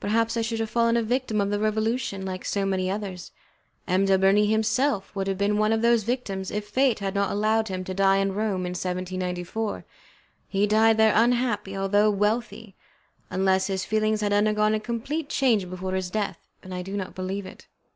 Perhaps 0.00 0.36
I 0.36 0.42
should 0.42 0.58
have 0.58 0.68
fallen 0.68 0.96
a 0.96 1.02
victim 1.04 1.40
of 1.40 1.50
the 1.50 1.60
Revolution, 1.60 2.24
like 2.26 2.44
so 2.44 2.66
many 2.66 2.90
others. 2.90 3.30
M. 3.86 4.04
de 4.04 4.18
Bernis 4.18 4.48
himself 4.50 5.14
would 5.14 5.28
have 5.28 5.38
been 5.38 5.58
one 5.58 5.72
of 5.72 5.80
those 5.80 6.02
victims 6.02 6.50
if 6.50 6.66
Fate 6.68 6.98
had 6.98 7.14
not 7.14 7.30
allowed 7.30 7.68
him 7.68 7.84
to 7.84 7.94
die 7.94 8.16
in 8.16 8.32
Rome 8.34 8.66
in 8.66 8.70
1794. 8.74 9.84
He 10.48 10.66
died 10.66 10.96
there 10.96 11.14
unhappy, 11.14 11.76
although 11.76 12.10
wealthy, 12.10 12.74
unless 13.30 13.68
his 13.68 13.84
feelings 13.84 14.22
had 14.22 14.32
undergone 14.32 14.74
a 14.74 14.80
complete 14.80 15.28
change 15.28 15.70
before 15.70 15.92
his 15.94 16.10
death, 16.10 16.48
and 16.64 16.74
I 16.74 16.82
do 16.82 16.96
not 16.96 17.14
believe 17.14 17.46
it. 17.46 17.68